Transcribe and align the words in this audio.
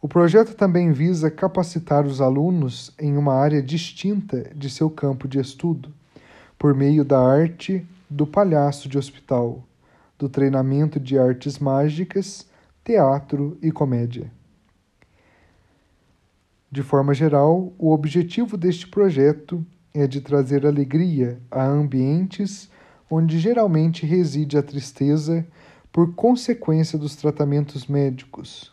O 0.00 0.08
projeto 0.08 0.54
também 0.54 0.92
visa 0.92 1.30
capacitar 1.30 2.04
os 2.04 2.20
alunos 2.20 2.92
em 3.00 3.16
uma 3.16 3.34
área 3.34 3.62
distinta 3.62 4.50
de 4.54 4.68
seu 4.68 4.90
campo 4.90 5.26
de 5.26 5.38
estudo, 5.38 5.90
por 6.58 6.74
meio 6.74 7.04
da 7.04 7.18
arte 7.18 7.86
do 8.14 8.24
palhaço 8.24 8.88
de 8.88 8.96
hospital, 8.96 9.66
do 10.16 10.28
treinamento 10.28 11.00
de 11.00 11.18
artes 11.18 11.58
mágicas, 11.58 12.48
teatro 12.84 13.58
e 13.60 13.72
comédia. 13.72 14.30
De 16.70 16.80
forma 16.80 17.12
geral, 17.12 17.72
o 17.76 17.90
objetivo 17.90 18.56
deste 18.56 18.86
projeto 18.86 19.66
é 19.92 20.06
de 20.06 20.20
trazer 20.20 20.64
alegria 20.64 21.40
a 21.50 21.64
ambientes 21.64 22.70
onde 23.10 23.36
geralmente 23.36 24.06
reside 24.06 24.56
a 24.56 24.62
tristeza 24.62 25.44
por 25.90 26.14
consequência 26.14 26.96
dos 26.96 27.16
tratamentos 27.16 27.88
médicos, 27.88 28.72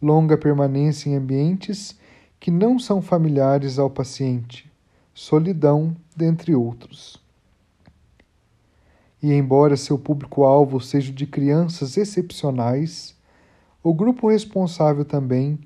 longa 0.00 0.38
permanência 0.38 1.10
em 1.10 1.16
ambientes 1.16 1.98
que 2.38 2.52
não 2.52 2.78
são 2.78 3.02
familiares 3.02 3.80
ao 3.80 3.90
paciente, 3.90 4.70
solidão, 5.12 5.96
dentre 6.16 6.54
outros. 6.54 7.20
E 9.22 9.32
embora 9.32 9.76
seu 9.76 9.98
público-alvo 9.98 10.80
seja 10.80 11.12
de 11.12 11.26
crianças 11.26 11.96
excepcionais, 11.96 13.14
o 13.82 13.92
grupo 13.92 14.30
responsável 14.30 15.04
também 15.04 15.58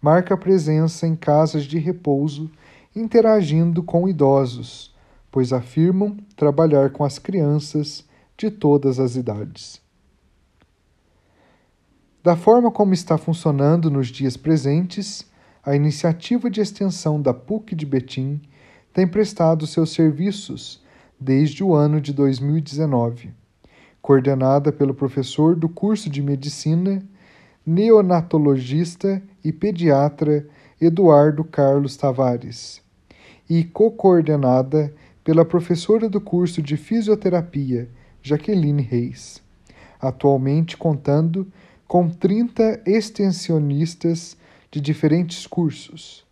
marca 0.00 0.36
presença 0.36 1.06
em 1.06 1.16
casas 1.16 1.64
de 1.64 1.78
repouso, 1.78 2.50
interagindo 2.94 3.82
com 3.82 4.08
idosos, 4.08 4.94
pois 5.30 5.52
afirmam 5.52 6.16
trabalhar 6.36 6.90
com 6.90 7.04
as 7.04 7.18
crianças 7.18 8.04
de 8.36 8.50
todas 8.50 8.98
as 8.98 9.16
idades. 9.16 9.80
Da 12.22 12.36
forma 12.36 12.70
como 12.70 12.92
está 12.92 13.16
funcionando 13.16 13.90
nos 13.90 14.08
dias 14.08 14.36
presentes, 14.36 15.24
a 15.62 15.74
iniciativa 15.74 16.50
de 16.50 16.60
extensão 16.60 17.20
da 17.20 17.32
PUC 17.32 17.74
de 17.74 17.86
Betim 17.86 18.40
tem 18.92 19.06
prestado 19.06 19.66
seus 19.66 19.92
serviços 19.92 20.82
desde 21.20 21.62
o 21.62 21.74
ano 21.74 22.00
de 22.00 22.14
2019, 22.14 23.30
coordenada 24.00 24.72
pelo 24.72 24.94
professor 24.94 25.54
do 25.54 25.68
curso 25.68 26.08
de 26.08 26.22
medicina, 26.22 27.04
neonatologista 27.66 29.22
e 29.44 29.52
pediatra 29.52 30.46
Eduardo 30.80 31.44
Carlos 31.44 31.94
Tavares, 31.96 32.80
e 33.48 33.64
co-coordenada 33.64 34.94
pela 35.22 35.44
professora 35.44 36.08
do 36.08 36.20
curso 36.20 36.62
de 36.62 36.78
fisioterapia, 36.78 37.88
Jaqueline 38.22 38.82
Reis, 38.82 39.42
atualmente 40.00 40.76
contando 40.76 41.46
com 41.86 42.08
30 42.08 42.82
extensionistas 42.86 44.36
de 44.70 44.80
diferentes 44.80 45.46
cursos. 45.46 46.24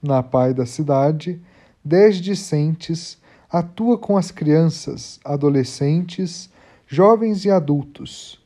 Na 0.00 0.22
PAI 0.22 0.54
da 0.54 0.66
cidade, 0.66 1.40
10 1.84 2.18
discentes 2.18 3.18
atua 3.50 3.96
com 3.96 4.16
as 4.16 4.30
crianças, 4.30 5.18
adolescentes, 5.24 6.50
jovens 6.86 7.44
e 7.46 7.50
adultos. 7.50 8.38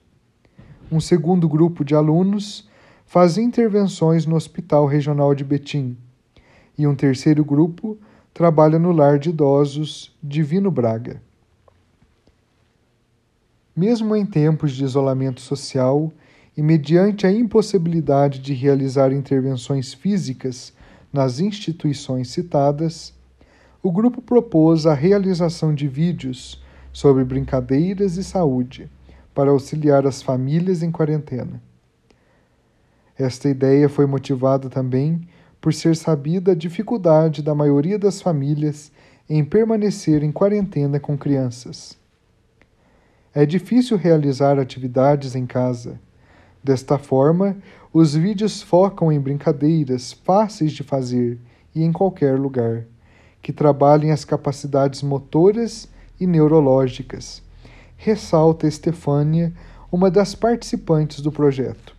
Um 0.91 1.01
segundo 1.01 1.49
grupo 1.49 1.85
de 1.85 1.95
alunos 1.95 2.69
faz 3.05 3.37
intervenções 3.37 4.27
no 4.27 4.37
Hospital 4.37 4.87
Regional 4.87 5.35
de 5.35 5.43
Betim. 5.43 5.97
E 6.79 6.87
um 6.87 6.95
terceiro 6.95 7.45
grupo 7.45 7.99
trabalha 8.33 8.79
no 8.79 8.93
Lar 8.93 9.19
de 9.19 9.31
Idosos 9.31 10.15
Divino 10.23 10.71
Braga. 10.71 11.21
Mesmo 13.75 14.15
em 14.15 14.25
tempos 14.25 14.73
de 14.73 14.85
isolamento 14.85 15.41
social 15.41 16.13
e 16.57 16.63
mediante 16.63 17.27
a 17.27 17.33
impossibilidade 17.33 18.39
de 18.39 18.53
realizar 18.53 19.13
intervenções 19.13 19.93
físicas 19.93 20.73
nas 21.13 21.41
instituições 21.41 22.29
citadas, 22.29 23.15
o 23.83 23.91
grupo 23.91 24.23
propôs 24.23 24.87
a 24.87 24.95
realização 24.95 25.75
de 25.75 25.89
vídeos 25.89 26.63
sobre 26.93 27.25
brincadeiras 27.25 28.17
e 28.17 28.23
saúde 28.23 28.89
para 29.35 29.51
auxiliar 29.51 30.07
as 30.07 30.23
famílias 30.23 30.85
em 30.85 30.91
quarentena. 30.93 31.61
Esta 33.19 33.49
ideia 33.49 33.89
foi 33.89 34.07
motivada 34.07 34.71
também 34.71 35.27
por 35.61 35.75
ser 35.75 35.97
sabida 35.97 36.53
a 36.53 36.55
dificuldade 36.55 37.43
da 37.43 37.55
maioria 37.55 37.99
das 37.99 38.23
famílias 38.23 38.93
em 39.29 39.45
permanecer 39.45 40.23
em 40.23 40.31
quarentena 40.31 41.01
com 41.01 41.19
crianças. 41.19 41.99
É 43.35 43.45
difícil 43.45 43.97
realizar 43.97 44.59
atividades 44.61 45.35
em 45.35 45.47
casa. 45.47 45.99
Desta 46.63 46.99
forma, 46.99 47.57
os 47.93 48.15
vídeos 48.15 48.63
focam 48.63 49.11
em 49.11 49.19
brincadeiras 49.19 50.13
fáceis 50.13 50.73
de 50.73 50.85
fazer 50.85 51.39
e 51.75 51.83
em 51.83 51.91
qualquer 51.91 52.39
lugar 52.39 52.85
que 53.43 53.53
trabalhem 53.53 54.13
as 54.13 54.25
capacidades 54.25 55.03
motoras 55.03 55.89
e 56.21 56.27
neurológicas, 56.27 57.43
ressalta 57.97 58.67
Estefânia, 58.67 59.53
uma 59.91 60.11
das 60.11 60.35
participantes 60.35 61.21
do 61.21 61.33
projeto. 61.33 61.95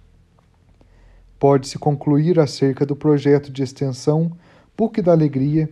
Pode-se 1.38 1.78
concluir 1.78 2.40
acerca 2.40 2.86
do 2.86 2.96
projeto 2.96 3.52
de 3.52 3.62
extensão 3.62 4.32
PUC 4.78 5.02
da 5.02 5.12
Alegria 5.12 5.70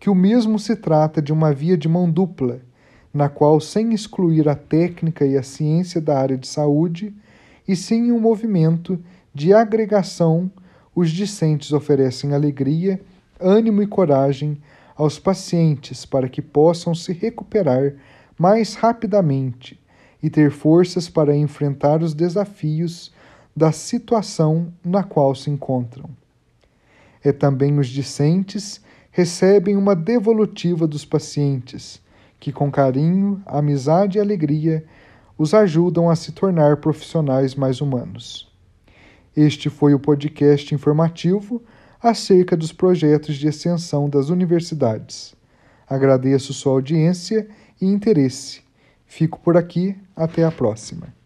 que 0.00 0.08
o 0.08 0.14
mesmo 0.14 0.58
se 0.58 0.74
trata 0.74 1.20
de 1.20 1.30
uma 1.30 1.52
via 1.52 1.76
de 1.76 1.86
mão 1.86 2.10
dupla, 2.10 2.60
na 3.12 3.28
qual, 3.28 3.60
sem 3.60 3.92
excluir 3.92 4.48
a 4.48 4.54
técnica 4.54 5.26
e 5.26 5.36
a 5.36 5.42
ciência 5.42 6.00
da 6.00 6.18
área 6.18 6.38
de 6.38 6.48
saúde, 6.48 7.14
e 7.68 7.76
sim 7.76 8.10
um 8.10 8.18
movimento 8.18 8.98
de 9.34 9.52
agregação, 9.52 10.50
os 10.94 11.10
discentes 11.10 11.72
oferecem 11.72 12.32
alegria, 12.32 13.00
ânimo 13.38 13.82
e 13.82 13.86
coragem 13.86 14.58
aos 15.00 15.18
pacientes 15.18 16.04
para 16.04 16.28
que 16.28 16.42
possam 16.42 16.94
se 16.94 17.14
recuperar 17.14 17.94
mais 18.38 18.74
rapidamente 18.74 19.80
e 20.22 20.28
ter 20.28 20.50
forças 20.50 21.08
para 21.08 21.34
enfrentar 21.34 22.02
os 22.02 22.12
desafios 22.12 23.10
da 23.56 23.72
situação 23.72 24.70
na 24.84 25.02
qual 25.02 25.34
se 25.34 25.48
encontram. 25.48 26.10
É 27.24 27.32
também 27.32 27.78
os 27.78 27.88
discentes 27.88 28.82
recebem 29.10 29.74
uma 29.74 29.96
devolutiva 29.96 30.86
dos 30.86 31.06
pacientes, 31.06 31.98
que 32.38 32.52
com 32.52 32.70
carinho, 32.70 33.42
amizade 33.46 34.18
e 34.18 34.20
alegria 34.20 34.84
os 35.38 35.54
ajudam 35.54 36.10
a 36.10 36.14
se 36.14 36.32
tornar 36.32 36.76
profissionais 36.76 37.54
mais 37.54 37.80
humanos. 37.80 38.52
Este 39.34 39.70
foi 39.70 39.94
o 39.94 39.98
podcast 39.98 40.74
informativo 40.74 41.62
acerca 42.02 42.56
dos 42.56 42.72
projetos 42.72 43.36
de 43.36 43.48
extensão 43.48 44.08
das 44.08 44.28
universidades. 44.28 45.34
Agradeço 45.88 46.54
sua 46.54 46.72
audiência 46.72 47.48
e 47.80 47.86
interesse. 47.86 48.62
Fico 49.06 49.40
por 49.40 49.56
aqui, 49.56 49.96
até 50.14 50.44
a 50.44 50.50
próxima. 50.50 51.19